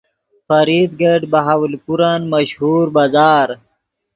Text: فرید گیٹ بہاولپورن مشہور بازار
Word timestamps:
فرید 0.47 0.91
گیٹ 1.01 1.21
بہاولپورن 1.31 2.21
مشہور 2.33 2.85
بازار 2.95 3.47